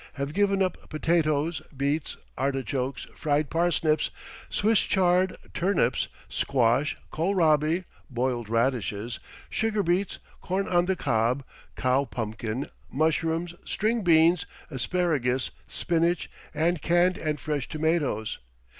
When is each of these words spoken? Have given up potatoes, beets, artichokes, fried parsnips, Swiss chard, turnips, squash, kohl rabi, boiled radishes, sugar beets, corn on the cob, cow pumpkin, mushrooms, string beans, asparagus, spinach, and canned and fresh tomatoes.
Have 0.13 0.33
given 0.33 0.63
up 0.63 0.89
potatoes, 0.89 1.61
beets, 1.77 2.17
artichokes, 2.35 3.05
fried 3.15 3.51
parsnips, 3.51 4.09
Swiss 4.49 4.79
chard, 4.79 5.37
turnips, 5.53 6.07
squash, 6.27 6.97
kohl 7.11 7.35
rabi, 7.35 7.83
boiled 8.09 8.49
radishes, 8.49 9.19
sugar 9.47 9.83
beets, 9.83 10.17
corn 10.41 10.67
on 10.67 10.87
the 10.87 10.95
cob, 10.95 11.43
cow 11.75 12.05
pumpkin, 12.05 12.71
mushrooms, 12.91 13.53
string 13.63 14.01
beans, 14.01 14.47
asparagus, 14.71 15.51
spinach, 15.67 16.31
and 16.51 16.81
canned 16.81 17.19
and 17.19 17.39
fresh 17.39 17.69
tomatoes. 17.69 18.39